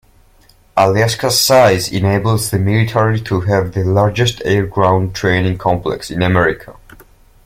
[0.75, 6.75] Alaska's size enables the military to have the largest air-ground training complex in America.